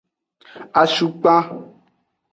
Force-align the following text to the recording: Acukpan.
Acukpan. 0.81 1.45